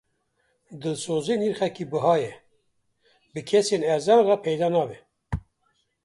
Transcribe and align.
Dilsozî 0.81 1.35
nirxekî 1.41 1.85
biha 1.91 2.15
ye, 2.23 2.33
bi 3.33 3.41
kesên 3.49 3.83
erzan 3.93 4.21
re 4.27 4.35
peyda 4.45 4.67
nabe. 4.73 4.97